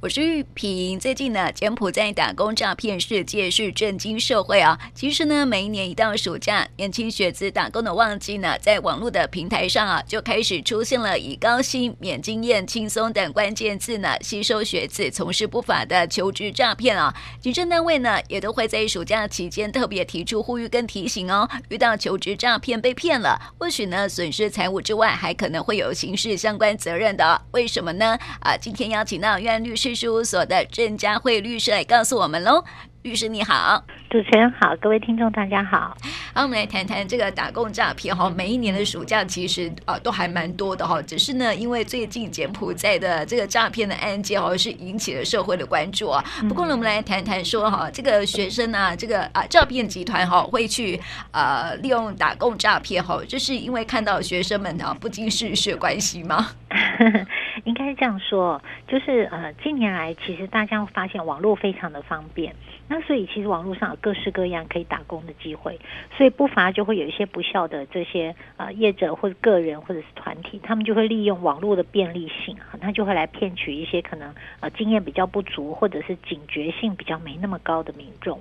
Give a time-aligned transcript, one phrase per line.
[0.00, 0.96] 我是玉萍。
[1.00, 4.78] 最近呢，柬埔寨打工诈骗事件是震惊社会啊。
[4.94, 17.12] 其实呢，每一年一到暑假，年轻学子打工的旺季呢，在网络的平台上啊，就开始出现了以高薪、免经验、轻松等关键字呢，吸收学子从事不法的求职诈骗啊。
[17.40, 21.48] 警政单位呢，也都会在暑假期间特别提出呼吁跟提醒哦。
[21.70, 27.42] 遇到求职诈骗被骗了，或许呢，损失财物之外，还可能会有刑事相关责任的。
[27.50, 28.16] 为什么呢？
[28.38, 32.64] 啊，今天邀请到约安律师事务所的郑佳慧律师来告诉我们喽。
[33.02, 35.96] 律师你好，主持人好，各位听众大家好。
[36.34, 38.28] 好，我们来谈谈这个打工诈骗哈。
[38.28, 46.22] 每一年的暑假其实啊都还蛮多的哈，只是呢，因为最近柬埔寨的这个诈骗的案件好像是引起了社会的关注啊。
[46.48, 51.00] 不过呢，我们来谈谈说哈，这个学生啊，这个啊诈骗集团哈会去
[51.30, 56.50] 呃利用打工诈骗哈，就是因为看到学生们啊不经世事关系吗？
[57.64, 62.54] 应该是这样说，就是呃，近年来其实大家会发现网络非常的方便，
[62.88, 65.78] 那所以其实网络上有各式各样可以打工的机会，
[66.16, 78.40] 所以不乏就会有一些不肖的这些呃业者或者个人或者是团体，他们就会利用网络的便利性啊，他就会来骗取一些可能呃经验比较不足或者是警觉性比较没那么高的民众。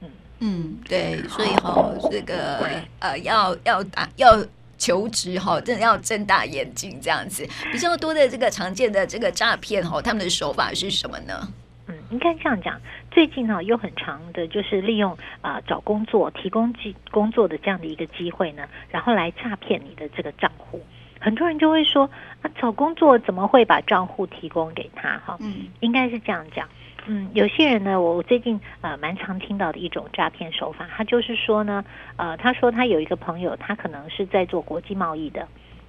[0.00, 0.10] 嗯
[0.40, 2.58] 嗯，对，所以哈，这个
[2.98, 4.36] 呃要要打要。
[4.84, 7.48] 求职哈，真的要睁大眼睛这样子。
[7.72, 11.48] 比较多的这个常见的这个诈骗哈，他们的手法是什么呢？
[11.88, 12.78] 嗯，应该这样讲。
[13.10, 15.10] 最近呢，有很长的，就是利用
[15.40, 20.82] 啊、呃、找工作、提供机工作的这样的一个机会呢，然后来诈骗你的这个账户。
[21.18, 22.10] 很多人就会说
[22.42, 25.18] 啊，找工作怎么会把账户提供给他？
[25.24, 26.68] 哈，嗯，应该是这样讲。
[27.06, 31.84] 嗯，有些人呢，我最近呃蛮常听到的一种诈骗手法，他就是说呢，
[32.16, 35.46] 呃，他说他有一个朋友，他可能是在做国际贸易的，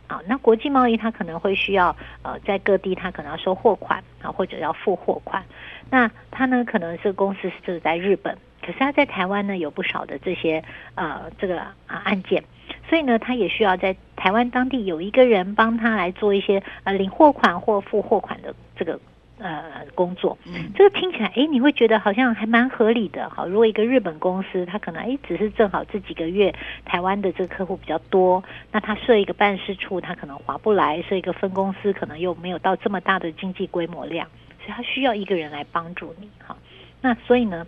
[0.08, 5.42] 啊，那国际贸易他可能会需要呃在各地他可能要收货款啊，或者要付货款，
[5.90, 10.62] 那他呢可能是公司是在日本，可是他在台湾呢有不少的这些
[10.96, 12.44] 呃这个啊案件，
[12.90, 19.00] 所以呢他也需要在台湾当地有一个人帮他来做一些呃领货款或付货款的这个。
[19.38, 23.29] 呃，工作，嗯这个听起来，哎，你会觉得好像还蛮合理的。
[23.29, 28.41] 好，如果一个日本公司，他可能，哎，只是正好这几个月台湾的这个客户比较多，
[28.72, 34.25] 那他设一个办事处，他可能划不来；设一个分公司，可能又没有到这么大的经济规模量，
[34.59, 36.29] 所以他需要一个人来帮助你。
[36.41, 36.57] 好，
[37.01, 37.68] 那所以呢，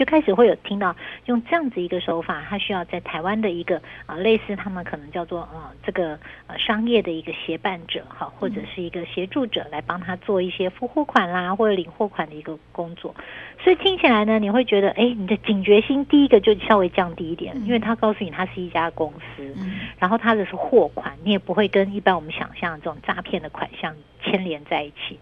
[0.00, 0.96] 就开始会有听到
[1.26, 13.14] 用这样子一个手法，他需要在台湾的一个啊，类似他们可能叫做啊这个呃商业的一个协办者哈，或者是一个协助者来帮他做一些付货款啦或者领货款的一个工作。
[13.62, 19.54] 所以听起来呢，你会觉得哎，你的警觉心第一个就稍微降低一点，因为他告诉你他是一家公司，
[19.98, 23.94] 然后他的是货款，你也不会跟一般我们想象这种诈骗的款项
[24.24, 25.18] 牵连在一起。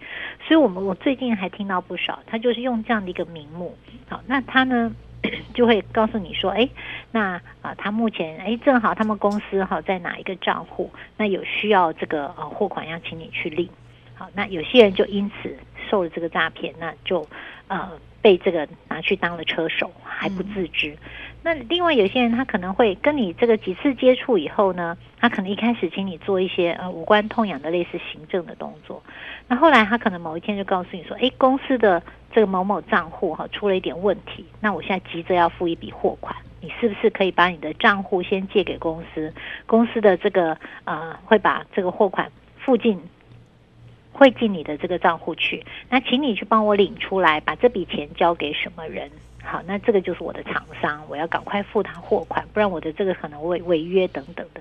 [0.49, 3.77] 所以我们我最近还听到不少，他就是用这样的一个名目，
[4.09, 4.65] 好，那他。
[4.65, 4.93] 呢
[5.53, 6.69] 就会告诉你说，哎，
[7.11, 13.69] 那啊，他目前哎正好他们公司哈在哪一个账户，那有需要这个呃货款要请你去领，
[14.15, 15.59] 好，那有些人就因此
[15.91, 17.27] 受了这个诈骗，那就
[17.67, 17.91] 呃
[18.23, 20.91] 被这个拿去当了车手还不自知。
[20.93, 20.99] 嗯、
[21.43, 29.03] 那另外有些人他可能会跟你这个几次接触以后呢，他可能一开始请你做一些呃无关痛痒的类似行政的动作，
[29.47, 32.03] 那后来他可能某一天就告诉你说，哎，公司的。
[32.31, 39.33] 这个某某账户哈出了一点问题，那我现在急着要付一笔货款，你是不是可以把你的账户先借给公司？
[39.65, 43.01] 公司的这个呃会把这个货款付进
[44.13, 49.11] 汇进你的这个账户去，那请你去帮我领出来，把这笔钱交给什么人？
[49.49, 54.61] 好，那这个就是我的厂商，我要赶快付他货款，不然我的这个可能违违约等等的。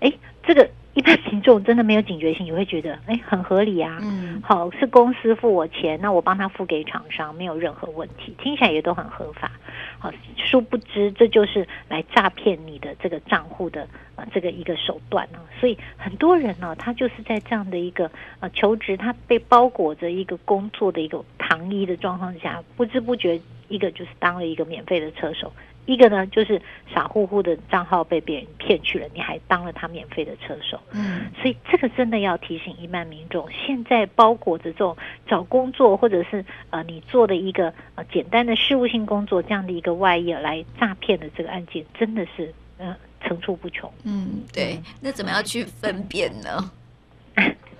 [0.00, 0.68] 诶，这个。
[0.94, 3.98] 一般群众真的没有警觉性，你会觉得哎，很合理啊。
[4.02, 9.50] 嗯，好，是公司付我钱，那我帮他付给厂商，没有任何问题，听起来也都很合法。
[9.98, 15.38] 好，殊不知这就是来诈骗你的这个账户的呃这个一个手段呢。
[15.58, 18.10] 所以很多人呢，他就是在这样的一个
[18.40, 23.40] 呃求职，他被包裹着一个工作的一个糖衣的状况下，不知不觉
[23.72, 25.50] 一个就是当了一个免费的车手。
[25.84, 26.62] 一个呢，就是
[26.94, 30.78] 傻乎乎的账号被别人骗去了，你还当了他免费的车手。
[30.92, 34.96] 嗯，所以这个真的要提醒一般民众，现在包裹着这种
[35.26, 43.92] 找工作或者是呃你做的一个呃简单的事务性工作这样的一个外衣来诈骗的这个案件，真的是呃层出不穷。
[44.04, 46.70] 嗯，对，那怎么样去分辨呢？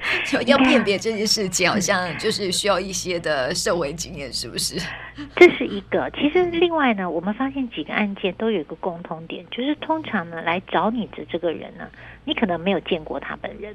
[0.27, 4.77] 就要辨别这件事情，好像就是需要一些的社会经验，是不是？
[5.37, 6.11] 这是一个。
[6.11, 11.89] 其实另外呢，我们发现几个案件都有一个共通点，就是通常呢来找你的这个人呢，
[12.25, 13.75] 你可能没有见过他本人。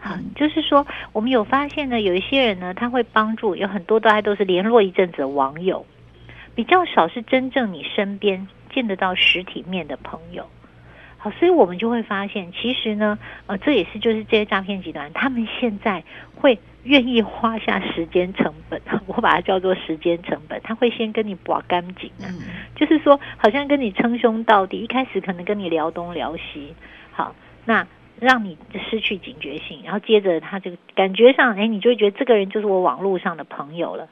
[0.00, 5.86] 好，就是说我们有发现呢，有一些人呢，他会帮助，有很多大家都是联络一阵子的网友，
[6.54, 10.46] 比较少是真正你身边见得到实体面的朋友。
[11.22, 13.16] 好，所以我们就会发现，其实呢，
[13.46, 16.02] 呃，这也是就是这些诈骗集团，他们现在
[16.34, 22.26] 会愿意花下时间成本， 我把它叫做时间成本，他会先跟你拔干净啊，
[22.74, 26.74] 就是说，好像跟你称兄道弟，一开始可能跟你聊东聊西，
[27.12, 27.32] 好，
[27.66, 27.86] 那
[28.18, 28.58] 让你
[28.90, 34.08] 失去警觉性，然后接着他这个感觉上，哎，你就会觉得这个人就是我网络上的朋友了。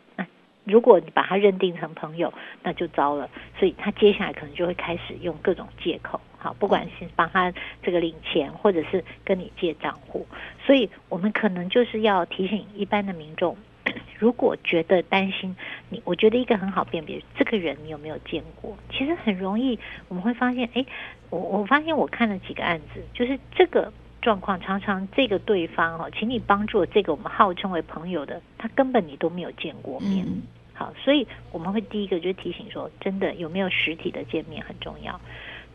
[0.71, 2.33] 如果你把他认定成朋友，
[2.63, 3.29] 那就糟了，
[3.59, 6.21] 所以他接下来可能就会开始用各种借口。
[6.39, 7.53] 好，不管是帮他
[7.83, 10.27] 这个领钱，或者是跟你借账户，
[10.65, 13.55] 所以我们可能就是要提醒一般的民众，
[14.19, 15.55] 如果觉得担心
[15.91, 19.79] 你，我觉得一个很好辨别这个人你有没有见过，其实很容易
[20.09, 20.87] 我们会发现，哎，
[21.29, 30.27] 我我发现我看了几个案子，就是这个状况常常这个对方哈，请你帮助这个我们号称为朋友的，他根本你都没有见过面。
[30.81, 35.21] 好，所以我们会第一个就提醒说，真的有没有实体的见面很重要。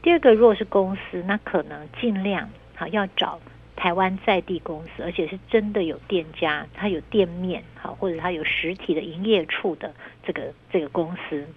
[0.02, 3.40] 第二个，如果是公司，那可能尽量好要找
[3.75, 9.94] 台湾在地公司，而且是真的有店家，他有店面好，或者他有实体的营业处的
[10.25, 11.48] 这个这个公司，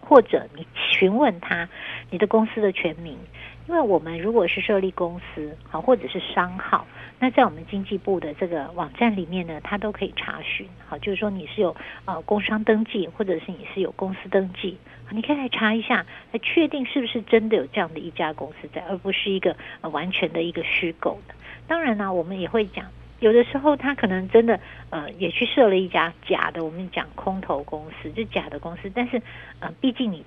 [0.00, 1.68] 或者你询问他
[2.10, 3.16] 你的公司的全名，
[3.66, 6.86] 因为我们如果是设立公司好，或者是商号。
[7.18, 10.68] 那在我们经济部的这个网站里面呢，它都可以查询。
[10.86, 11.74] 好，就是说你是有
[12.04, 14.76] 呃工商登记，或者是你是有公司登记，
[15.10, 21.34] 你可以来查一下，来确定是不是真的有这样的一家公司在，而不是一个完全的一个虚构的。
[21.66, 22.84] 当然呢，我们也会讲，
[23.20, 29.22] 有的时候他可能真的呃也去设了一家假的，我们讲空头公司，就假的公司，但是
[29.60, 30.22] 呃毕竟你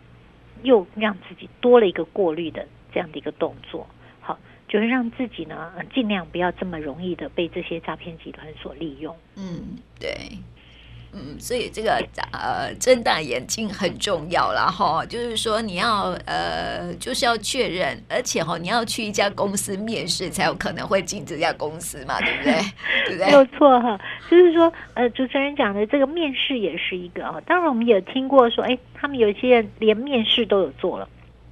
[0.63, 3.87] 又让自己多了一个过滤的这样的一个动作。
[4.19, 4.37] 好
[4.67, 9.15] 就是让自己呢，尽量不要这么容易的被这些诈骗集团所利用。
[9.35, 10.11] 嗯，对，
[11.13, 15.05] 嗯，所以这个呃，睁大眼睛很重要了哈。
[15.05, 22.53] 就是说，你要呃，就是要确认，而且哈，你要去一家公司面试，才有可能会进这家公司嘛，对不对？
[23.07, 23.25] 对不对？
[23.27, 23.97] 没有错哈。
[24.29, 27.39] 就是说，呃，主持人讲的这个面试也是一个啊。
[27.45, 31.07] 当然，我们也听过说，哎，他们有一些人连面试都有做了。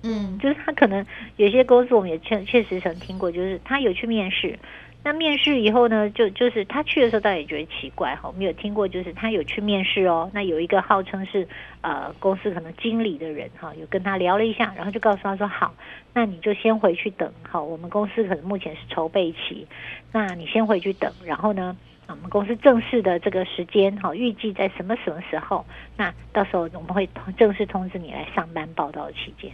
[0.07, 1.03] 嗯，就是他可能
[1.37, 4.59] 有些公司，我们也确确实曾听过，就是他有去面试，
[5.03, 8.27] 那面试以后呢，就就是他去的时候，倒也觉得奇怪哈。
[8.27, 11.47] 我们有听过，就是他有去面试哦，那有一个号称是
[11.81, 15.73] 呃公司可能经理的人哈，有跟他聊了一下，然后就告诉他说好，
[16.13, 19.65] 那你就先回去等哈，我们公司可能目前是筹备期，
[20.11, 21.75] 那你先回去等，然后呢，
[22.07, 25.65] 我们公司正式的这个时间哈，预计在什么什么时候，
[25.97, 29.51] 那到时候我们会正式通知你来上班报到期间。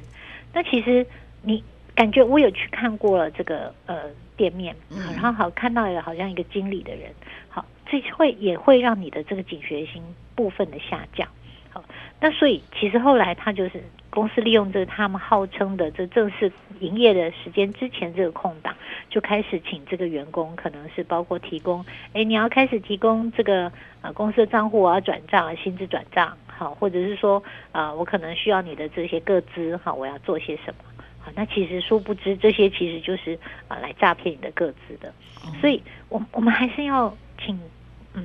[0.54, 1.06] 那其实
[1.42, 1.64] 你
[1.96, 4.04] 感觉我有去看过了这个呃
[4.36, 4.76] 店面，
[5.16, 7.12] 然后好看到了好像一个经理的人，
[7.50, 10.02] 好，这会也会让你的这个警觉心
[10.36, 11.28] 部分的下降。
[11.70, 11.84] 好，
[12.20, 16.52] 那所以其实后来他就是公司利用这他们号称的这正式
[16.82, 18.76] 营业的时间之前这个空档，
[19.10, 23.72] 就开始请这个员工，可能是包括提供，哎，你要开始提供这个
[24.02, 26.38] 呃公司的账户，我要转账啊，薪资转账。
[26.62, 27.42] 好，或者是说，
[27.72, 31.04] 啊、呃，我可能需要你的这些个资，哈，我要做些什么？
[31.18, 33.34] 好，那其实殊不知，这些其实就是
[33.68, 35.12] 啊、呃，来诈骗你的个资的。
[35.60, 37.12] 所以，我我们还是要
[37.44, 37.60] 请，
[38.14, 38.24] 嗯，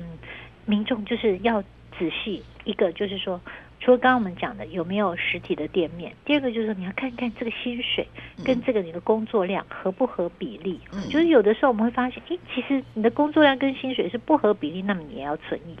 [0.67, 1.63] 民众就是要
[1.97, 3.41] 仔细一个，就是说，
[3.79, 8.07] 除了刚刚我们讲的有没有实体的店面，第二个就是说，你要看看这个薪水
[8.45, 10.79] 跟这个你的工作量合不合比例。
[10.93, 15.75] 嗯，就是有的时候我们会发现，诶，其实你的工作量跟薪水是不合比例，那么你也要存疑。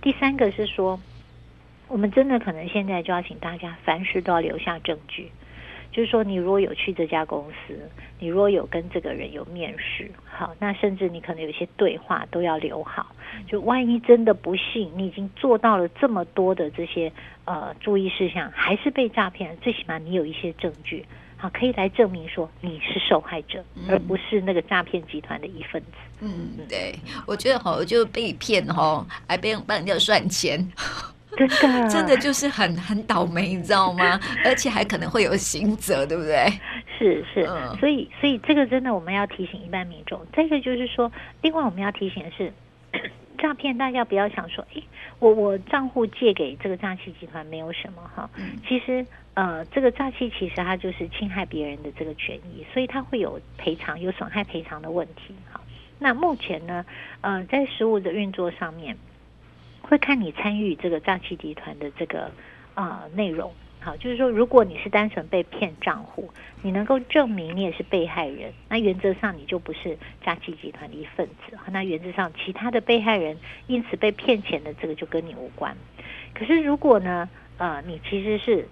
[0.00, 0.98] 第三个是说。
[1.92, 5.30] 我们真的可能现在就要请大家凡事都要留下证据，
[5.92, 7.78] 就是说，你如果有去这家公司，
[8.18, 13.14] 你如果有跟这个人有面试，好，那甚至你可能有些对话都要留好，
[13.46, 17.12] 就万一真的不幸，你已经做到了这么多的这些
[17.44, 21.04] 呃注意事项，还是被诈骗，最起码你有一些证据，
[21.36, 25.88] 好，可以来证明说你是受害者，而不是那个诈骗集团的一份子。
[26.20, 26.94] 嗯，对，
[27.26, 30.66] 我觉得好，就被骗哈，还被帮人家赚钱。
[31.36, 34.20] 真的，真的就是很很倒霉，你知道吗？
[34.44, 36.46] 而且还可能会有刑责，对不对？
[36.98, 40.20] 是是，嗯、所以所以这个真的我们要提醒一般民众。
[40.32, 41.10] 再一个就是说，
[41.40, 42.52] 另外我们要提醒的是，
[43.38, 44.84] 诈骗大家不要想说，诶，
[45.18, 48.28] 我我账户借给这个诈欺集团没有什么哈。
[48.36, 55.34] 嗯、其实呃，这个诈欺其实它就是侵害别人的这个权益，所以它会有赔偿、有损害赔偿的问题。
[55.50, 55.60] 好，
[55.98, 56.84] 那目前呢，
[57.22, 58.96] 呃，在实务的运作上面。
[59.82, 62.30] 会看你参与这个诈欺集团的这个
[62.74, 66.30] 啊、呃、内容，好，就是说，如果你是单纯被骗账户，
[66.62, 71.58] 你能够证明你也是被害人，那原则上你就不是诈欺集团的一份子。
[71.70, 73.36] 那原则上，其他的被害人
[73.66, 75.76] 因此被骗钱的这个就跟你无关。
[76.32, 78.66] 可是如果呢，呃，你其实是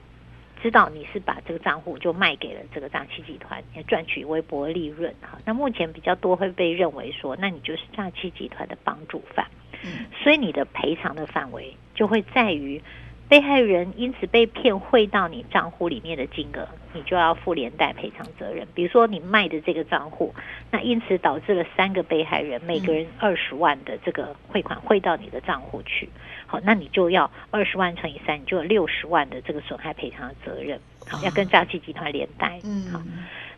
[0.63, 5.39] 知道你是把这个账户就卖给了这个诈欺集团，也赚取微薄利润哈。
[5.45, 9.47] 那目前比较多会被认为说，那你就是诈欺集团的帮助犯。
[9.85, 12.83] 嗯，所以你的赔偿的范围就会在于。
[13.31, 18.67] 被害人因此被骗汇到你账户里面的金额，你就要负连带赔偿责任。
[18.75, 20.35] 比如说你卖的这个账户，
[20.69, 26.09] 那因此导致了三个被害人每个人二十万的这个汇款汇到你的账户去，
[26.45, 32.59] 好，那你就要二十万乘以三，你就有六十万的这个损害赔偿的责任，好，要跟诈欺集团连带。
[32.65, 33.01] 嗯，好，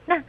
[0.05, 0.23] 那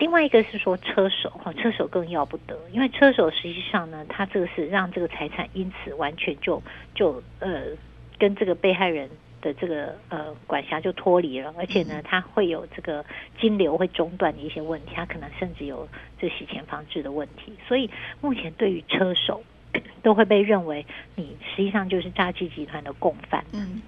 [0.00, 6.60] 另外一个是说车手，哈，车手更要不得，因为车手实际上呢，他这个是让这个财产因此完全就
[6.92, 7.66] 就呃。
[8.18, 9.08] 跟这个被害人
[9.40, 13.02] 的这个呃管辖就脱离了，而且呢，他会有这个
[13.40, 15.88] 金流会中断的一些问题，他可能甚至有
[16.18, 17.56] 这洗钱防治的问题。
[17.66, 17.88] 所以
[18.20, 19.42] 目前对于车手
[20.02, 23.42] 都会被认为你实际上就是诈欺集团的共犯。
[23.54, 23.80] 嗯。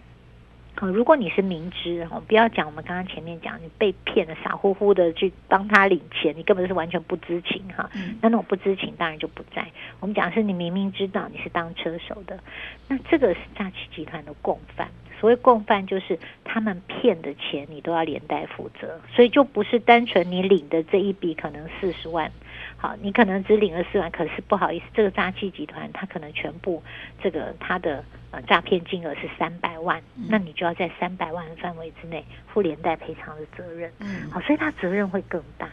[0.82, 7.88] 好，如果你是明知哈，不要讲我们刚刚前面讲你被骗了，傻乎乎的去帮他领钱，你根本是完全不知情哈。
[8.20, 9.64] 那那种不知情当然就不在。
[10.00, 12.36] 我们讲的是你明明知道你是当车手的，
[12.88, 14.88] 那这个是诈欺集团的共犯。
[15.22, 22.28] 所谓共犯就是他们骗的钱你都要连带负责，所以就不是单纯你领的这一笔可能四十万。
[22.76, 26.82] 好，你可能只领了四万，可是不好意思，这个诈欺集团他可能全部
[27.22, 33.92] 这个他的呃诈骗金额是三百万，嗯，那你就要在三百万的范围之内负连带赔偿的责任。
[34.00, 35.66] 嗯，好，所以他责任会更大，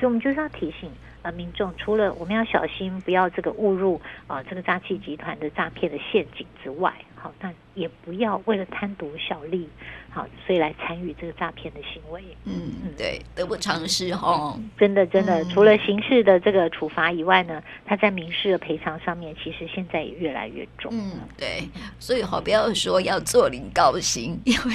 [0.00, 0.90] 所以我们就是要提醒
[1.22, 6.92] 呃民众，除了我们要小心不要这个误入啊，呃，这个诈欺集团的诈骗的陷阱之外，
[7.38, 9.68] 但，也不要为了贪图小利。
[10.16, 14.58] 好，所以来参与这个诈骗的行为，嗯嗯，对，得不偿失哦。
[14.78, 20.90] 真的真的，除了刑事的这个处罚以外呢，他在民事的赔偿上面，其实现在也越来越重。
[20.90, 21.68] 嗯，对，
[21.98, 24.74] 所以好，不要说要坐领高薪，因为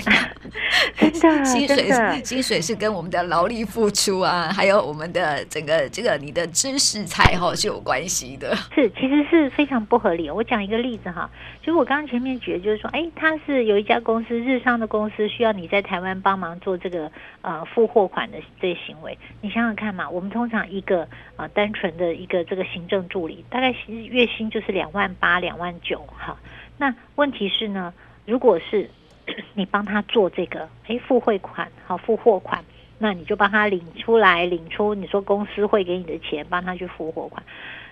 [1.19, 8.55] 真的薪水薪水是跟我们的劳力付出啊，还有我们的整个这个你的知识才哈是有关系的。
[8.75, 10.29] 是，其实是非常不合理。
[10.29, 11.27] 我讲一个例子哈，
[11.63, 15.30] 就是我刚刚前面举的就是说，哎，他是有一家公司，日商的公司。
[15.31, 17.09] 需要你在台湾帮忙做这个
[17.41, 21.07] 呃付货款的这些行为，你想想看嘛，我们通常一个
[21.38, 26.38] 呃单纯的一个这个行政助理，大概月薪就是两万八、两万九哈。
[26.77, 27.93] 那问题是呢，
[28.25, 28.89] 如果是
[29.55, 32.63] 你帮他做这个哎付汇款好付货款，
[32.97, 37.41] 那你就帮他领出来，领出你说公司会给你的钱，帮他去付货款。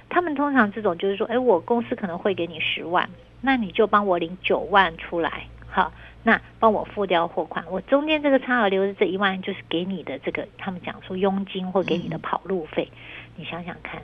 [0.09, 3.09] 他们通常这种就是说，哎，我公司可能会给你十万，
[3.41, 5.91] 那你就帮我领九万出来，好。
[6.23, 12.97] 那帮我付掉货款，我中间这个差额留的这一万，就是给你的这个，他们讲说佣金或给你的跑路费，嗯、
[13.37, 14.01] 你想想看，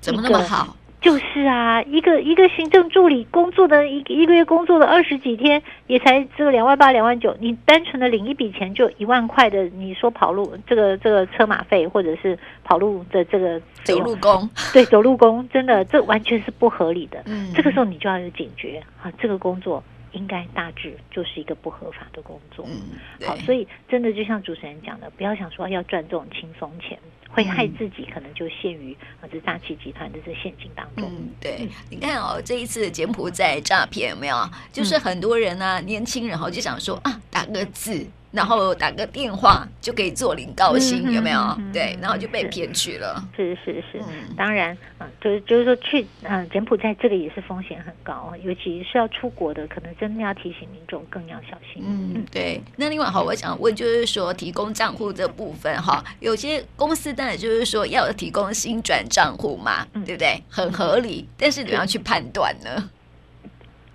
[0.00, 0.76] 怎么那么好？
[1.00, 17.22] 就是啊，一个一个行政助理工作的一一个月工作了二十几天，也才只有两万八两万九，你单纯的领一笔钱就一万块的，你说跑路这个这个车马费或者是跑路的这个走路工，对，走路工，真的这完全是不合理的。
[17.26, 19.84] 嗯，这个时候你就要有警觉啊，这个工作。
[20.14, 31.10] 应该大致就是一个不合法的工作，嗯，好，所以真的就像主持人讲的，不要想说要赚这种轻松钱，会害自己，可能就陷于啊这诈欺集团的这陷阱当中。
[31.10, 34.36] 嗯，对，你看哦，这一次柬埔寨诈骗有没有？
[34.72, 38.06] 就是很多人呢，啊，年轻人哈就想说啊，打个字。
[38.34, 41.40] 然后打个电话就可以做领高薪，有没有？
[41.56, 43.22] 嗯、对，然后就被骗去了。
[43.36, 51.80] 是是是，嗯、当然，嗯，就是就是说去嗯柬埔寨这个也是风险很高，尤其是要出国的，可能真的要提醒民众更要小心。
[51.86, 52.60] 嗯，对。
[52.76, 60.42] 那另外哈，我想问就是说，提供账户这部分哈，有些公司当然就是说要提供新转账户嘛，嗯、对不对？
[60.50, 62.90] 很合理，但是怎么样去判断呢？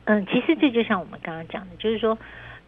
[0.06, 2.18] 嗯，其实这就像我们刚刚讲的，就是说。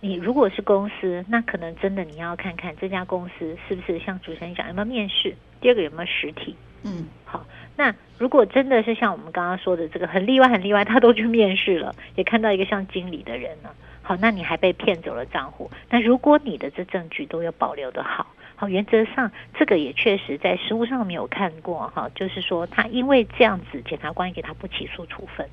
[0.03, 6.55] 你如果是公司，那可能真的你要看看这家公司是不是像主持人讲有没有面试，第二个有没有实体。
[6.84, 7.46] 嗯，好，
[7.77, 15.70] 那如果真的是像我们刚刚说的这个很例外很例外，他都去面试了， 也看到一个像经理的人了，好，那你还被骗走了账户。
[15.91, 25.48] 那如果你的这证据都有保留的好，好，原则上这个也确实在实务上没有看过哈，就是说他因为这样子，检察官给他不起诉处分。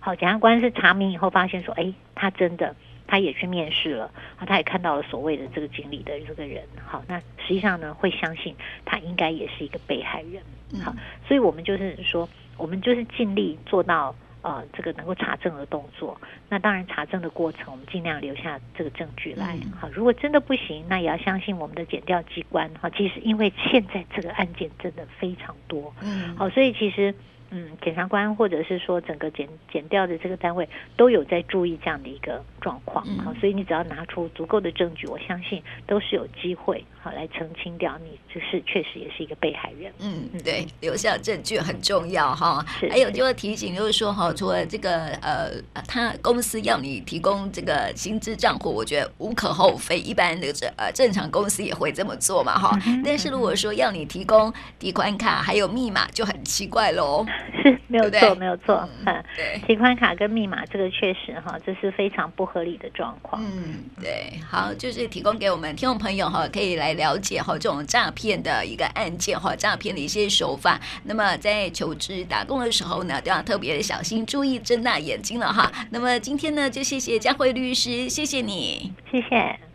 [0.00, 2.76] 好，检察官是查明以后发现说，哎，他真的。
[3.06, 10.42] 他也去面试了，啊，他也看到了所谓的这个经理的这个人，好，那实际上呢，会相信他应该也是一个被害人，
[10.82, 10.94] 好，
[11.26, 16.20] 所以我们就是说，我们就是尽力做到呃这个能够查证的动作。
[16.48, 19.58] 那当然查证的过程，我们尽量留下这个证据来。
[19.78, 22.70] 好，如果真的不行，那也要相信我们的检调机关。
[22.80, 27.14] 哈，其实因为现在这个案件真的非常多，嗯，好，所以其实。
[27.56, 39.92] 嗯，检察官或者是说整个检检调的这个单位都有在注意这样的一个状况，好、嗯，所以你只要拿出足够的证据，我相信都是有机会好来澄清掉你就是确实也是一个被害人。
[40.00, 42.64] 嗯，对，留下证据很重要哈。
[42.80, 45.52] 是，还有就要提醒，就是说哈，除了这个呃，
[45.86, 52.76] 他公司要你提供这个薪资账户，我觉得无可厚非，一般的这呃正常公司也会这么做嘛哈。
[52.84, 57.24] 嗯、但是如果说要你提供提款卡还有密码，就很奇怪喽。
[57.62, 58.88] 是没有错，没有错。
[59.04, 63.42] 嗯，对，提款卡跟密码这个确实哈，这是非常不合理的状况。
[63.42, 70.80] 嗯，对，好，就是提供给我们听众朋友哈，可以来了解哈这种诈骗的一个案件哈，诈骗的一些手法。
[71.04, 75.70] 那么在求职打工的时候呢，都要特别的小心，注意睁大眼睛了哈。
[75.90, 79.73] 那么今天呢，就谢谢佳慧律师，谢谢你，谢谢。